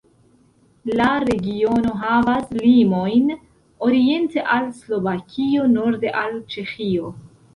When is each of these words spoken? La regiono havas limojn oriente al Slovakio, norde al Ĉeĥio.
La 0.99 1.09
regiono 1.23 1.91
havas 2.03 2.47
limojn 2.61 3.29
oriente 3.89 4.47
al 4.55 4.65
Slovakio, 4.79 5.67
norde 5.77 6.15
al 6.25 6.41
Ĉeĥio. 6.55 7.13